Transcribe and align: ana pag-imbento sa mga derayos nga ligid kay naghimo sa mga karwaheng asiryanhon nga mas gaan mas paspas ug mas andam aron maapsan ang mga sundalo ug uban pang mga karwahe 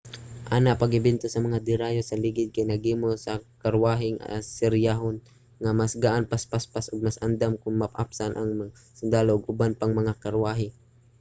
ana 0.55 0.79
pag-imbento 0.81 1.25
sa 1.29 1.43
mga 1.45 1.63
derayos 1.69 2.07
nga 2.09 2.21
ligid 2.25 2.49
kay 2.55 2.65
naghimo 2.67 3.09
sa 3.17 3.31
mga 3.35 3.45
karwaheng 3.63 4.19
asiryanhon 4.37 5.17
nga 5.61 5.71
mas 5.79 5.93
gaan 6.03 6.25
mas 6.31 6.45
paspas 6.51 6.85
ug 6.91 6.99
mas 7.05 7.17
andam 7.27 7.53
aron 7.55 7.75
maapsan 7.81 8.31
ang 8.35 8.49
mga 8.59 8.75
sundalo 8.99 9.29
ug 9.37 9.49
uban 9.51 9.73
pang 9.79 9.93
mga 9.99 10.13
karwahe 10.23 10.67